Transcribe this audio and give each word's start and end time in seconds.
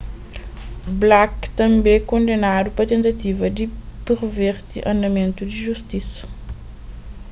blake 0.99 1.45
tanbê 1.59 1.93
kondenadu 2.09 2.69
pa 2.77 2.83
tentativa 2.93 3.45
di 3.57 3.65
perverti 4.05 4.77
andamentu 4.93 5.41
di 5.45 5.55
justisa 5.67 6.23